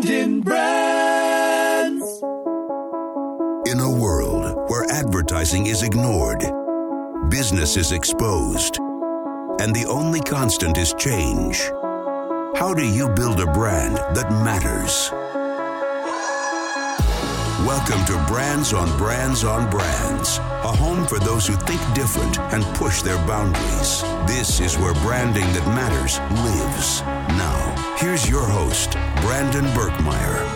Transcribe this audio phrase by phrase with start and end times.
[0.00, 0.42] Brands.
[3.66, 6.40] In a world where advertising is ignored,
[7.28, 8.78] business is exposed,
[9.60, 11.60] and the only constant is change,
[12.56, 15.10] how do you build a brand that matters?
[17.66, 22.64] Welcome to Brands on Brands on Brands, a home for those who think different and
[22.76, 24.02] push their boundaries.
[24.26, 27.02] This is where branding that matters lives.
[27.36, 30.46] Now, here's your host, Brandon Birkmeyer.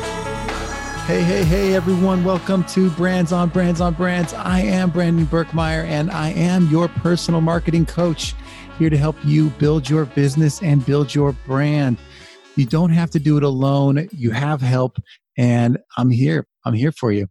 [1.04, 2.24] Hey, hey, hey, everyone.
[2.24, 4.32] Welcome to Brands on Brands on Brands.
[4.32, 8.34] I am Brandon Birkmeyer, and I am your personal marketing coach
[8.78, 11.98] here to help you build your business and build your brand.
[12.56, 14.08] You don't have to do it alone.
[14.12, 14.96] You have help,
[15.36, 16.46] and I'm here.
[16.64, 17.28] I'm here for you.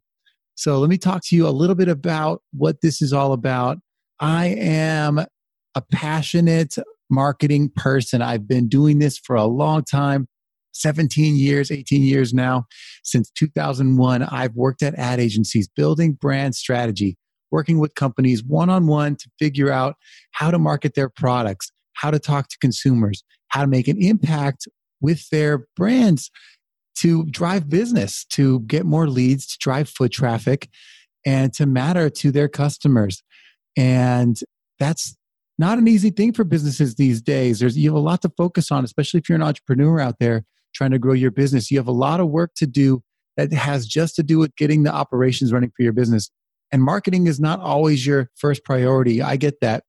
[0.53, 3.79] So let me talk to you a little bit about what this is all about.
[4.19, 6.77] I am a passionate
[7.13, 8.21] marketing person.
[8.21, 10.27] I've been doing this for a long time
[10.73, 12.65] 17 years, 18 years now.
[13.03, 17.17] Since 2001, I've worked at ad agencies building brand strategy,
[17.51, 19.95] working with companies one on one to figure out
[20.31, 24.67] how to market their products, how to talk to consumers, how to make an impact
[25.01, 26.31] with their brands
[26.95, 30.69] to drive business, to get more leads, to drive foot traffic,
[31.25, 33.23] and to matter to their customers.
[33.75, 34.37] And
[34.79, 35.15] that's
[35.57, 37.59] not an easy thing for businesses these days.
[37.59, 40.45] There's you have a lot to focus on, especially if you're an entrepreneur out there
[40.73, 41.69] trying to grow your business.
[41.69, 43.03] You have a lot of work to do
[43.37, 46.29] that has just to do with getting the operations running for your business.
[46.71, 49.21] And marketing is not always your first priority.
[49.21, 49.83] I get that.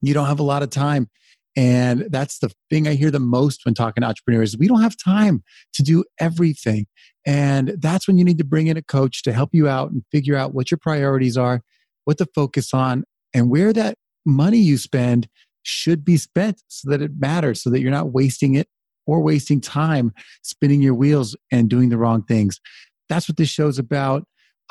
[0.00, 1.08] You don't have a lot of time.
[1.56, 4.56] And that's the thing I hear the most when talking to entrepreneurs.
[4.56, 5.42] We don't have time
[5.74, 6.86] to do everything.
[7.26, 10.02] And that's when you need to bring in a coach to help you out and
[10.10, 11.62] figure out what your priorities are,
[12.04, 15.28] what to focus on, and where that money you spend
[15.62, 18.68] should be spent so that it matters, so that you're not wasting it
[19.06, 22.60] or wasting time spinning your wheels and doing the wrong things.
[23.08, 24.24] That's what this show's about.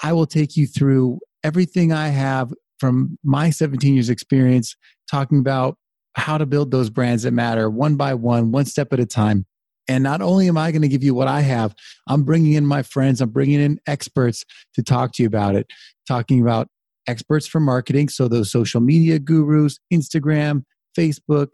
[0.04, 4.76] I will take you through everything I have from my 17 years experience
[5.10, 5.78] talking about
[6.16, 9.46] how to build those brands that matter one by one, one step at a time.
[9.88, 11.76] And not only am I going to give you what I have,
[12.08, 15.68] I'm bringing in my friends, I'm bringing in experts to talk to you about it,
[16.08, 16.68] talking about
[17.08, 18.10] experts for marketing.
[18.10, 20.64] So, those social media gurus, Instagram,
[20.98, 21.54] Facebook,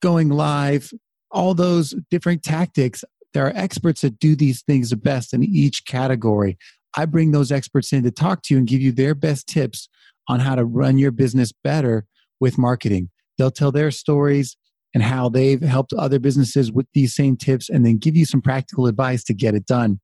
[0.00, 0.92] going live,
[1.30, 3.04] all those different tactics.
[3.34, 6.56] There are experts that do these things the best in each category.
[6.96, 9.88] I bring those experts in to talk to you and give you their best tips
[10.28, 12.06] on how to run your business better
[12.40, 13.10] with marketing.
[13.36, 14.56] They'll tell their stories
[14.94, 18.40] and how they've helped other businesses with these same tips and then give you some
[18.40, 20.00] practical advice to get it done.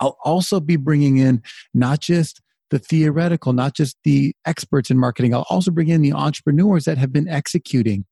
[0.00, 1.42] I'll also be bringing in
[1.74, 5.34] not just the theoretical, not just the experts in marketing.
[5.34, 8.04] I'll also bring in the entrepreneurs that have been executing,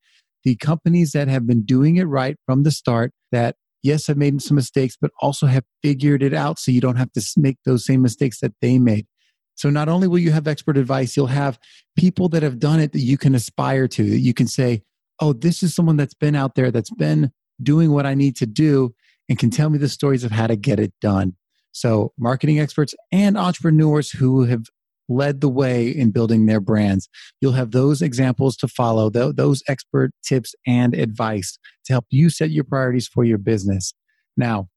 [0.44, 4.42] the companies that have been doing it right from the start, that yes, have made
[4.42, 7.84] some mistakes, but also have figured it out so you don't have to make those
[7.84, 9.06] same mistakes that they made.
[9.54, 11.58] So not only will you have expert advice, you'll have
[11.96, 14.82] people that have done it that you can aspire to, that you can say,
[15.20, 18.46] oh, this is someone that's been out there, that's been doing what I need to
[18.46, 18.94] do,
[19.28, 21.34] and can tell me the stories of how to get it done.
[21.78, 24.64] So, marketing experts and entrepreneurs who have
[25.08, 27.08] led the way in building their brands.
[27.40, 31.56] You'll have those examples to follow, those expert tips and advice
[31.86, 33.94] to help you set your priorities for your business.
[34.36, 34.68] Now,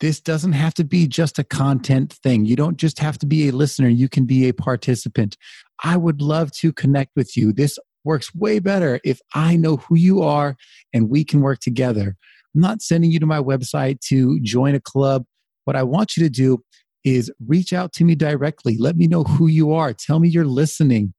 [0.00, 2.44] this doesn't have to be just a content thing.
[2.44, 5.36] You don't just have to be a listener, you can be a participant.
[5.82, 7.52] I would love to connect with you.
[7.52, 10.56] This works way better if I know who you are
[10.92, 12.16] and we can work together.
[12.54, 15.24] I'm not sending you to my website to join a club.
[15.64, 16.62] What I want you to do
[17.04, 18.76] is reach out to me directly.
[18.78, 19.92] Let me know who you are.
[19.92, 21.14] Tell me you're listening.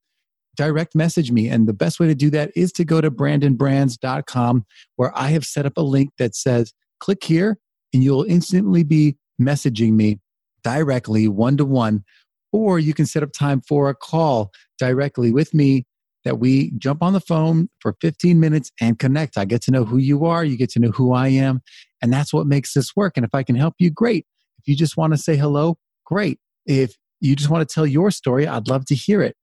[0.56, 1.47] Direct message me.
[1.47, 4.66] And the best way to do that is to go to brandonbrands.com
[4.97, 7.57] where I have set up a link that says, click here
[7.94, 10.19] and you'll instantly be messaging me
[10.63, 12.03] directly one to one.
[12.51, 15.85] Or you can set up time for a call directly with me
[16.25, 19.38] that we jump on the phone for 15 minutes and connect.
[19.38, 21.62] I get to know who you are, you get to know who I am,
[22.01, 23.13] and that's what makes this work.
[23.16, 24.25] And if I can help you, great.
[24.59, 26.39] If you just want to say hello, great.
[26.65, 29.36] If you just want to tell your story, I'd love to hear it.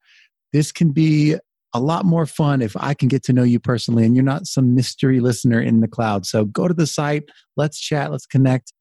[0.53, 1.37] This can be
[1.75, 4.47] a lot more fun if I can get to know you personally and you're not
[4.47, 6.27] some mystery listener in the cloud.
[6.27, 7.25] So go to the site,
[7.57, 8.73] let's chat, let's connect.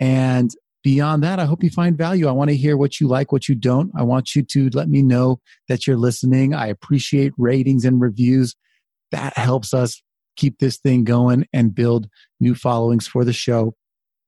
[0.00, 0.50] And
[0.82, 2.26] beyond that, I hope you find value.
[2.26, 3.92] I want to hear what you like, what you don't.
[3.96, 6.54] I want you to let me know that you're listening.
[6.54, 8.56] I appreciate ratings and reviews.
[9.12, 10.02] That helps us
[10.36, 12.08] keep this thing going and build
[12.40, 13.74] new followings for the show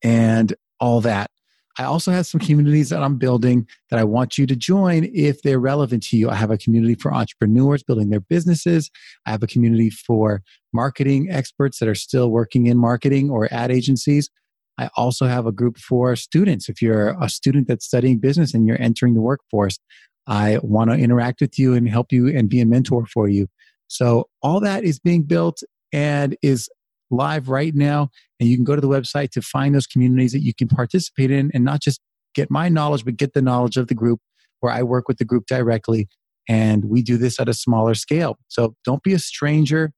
[0.02, 1.30] and all that.
[1.76, 5.42] I also have some communities that I'm building that I want you to join if
[5.42, 6.30] they're relevant to you.
[6.30, 8.90] I have a community for entrepreneurs building their businesses.
[9.26, 10.42] I have a community for
[10.72, 14.30] marketing experts that are still working in marketing or ad agencies.
[14.78, 16.68] I also have a group for students.
[16.68, 19.78] If you're a student that's studying business and you're entering the workforce,
[20.26, 23.48] I want to interact with you and help you and be a mentor for you.
[23.88, 25.62] So all that is being built
[25.94, 26.68] and is
[27.10, 28.10] live right now.
[28.40, 31.30] And you can go to the website to find those communities that you can participate
[31.30, 32.00] in and not just
[32.34, 34.20] get my knowledge, but get the knowledge of the group
[34.60, 36.08] where I work with the group directly.
[36.48, 38.36] And we do this at a smaller scale.
[38.48, 39.92] So don't be a stranger,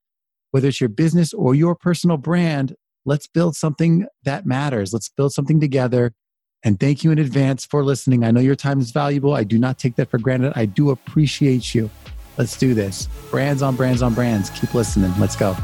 [0.50, 2.75] whether it's your business or your personal brand.
[3.06, 4.93] Let's build something that matters.
[4.93, 6.12] Let's build something together.
[6.62, 8.25] And thank you in advance for listening.
[8.25, 9.34] I know your time is valuable.
[9.34, 10.52] I do not take that for granted.
[10.56, 11.90] I do appreciate you.
[12.38, 13.08] Let's do this.
[13.30, 14.50] Brands on brands on brands.
[14.50, 15.12] Keep listening.
[15.18, 15.56] Let's go.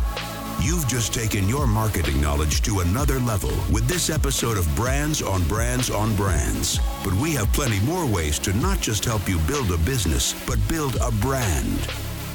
[0.60, 5.42] You've just taken your marketing knowledge to another level with this episode of Brands on
[5.48, 6.78] Brands on Brands.
[7.02, 10.58] But we have plenty more ways to not just help you build a business, but
[10.68, 11.78] build a brand.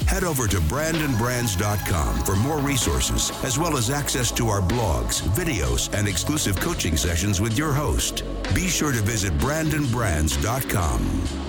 [0.07, 5.93] Head over to brandonbrands.com for more resources, as well as access to our blogs, videos,
[5.93, 8.23] and exclusive coaching sessions with your host.
[8.53, 11.46] Be sure to visit brandonbrands.com.